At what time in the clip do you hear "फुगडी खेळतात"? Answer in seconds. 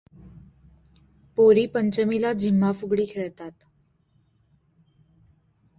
2.71-3.51